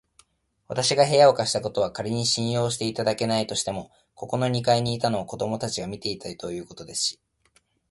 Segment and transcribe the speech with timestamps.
[0.67, 7.19] わたしが部屋を貸したことは、かりに信用していただけないとしても、ここの二階にいたのを子どもたちが見たということですし、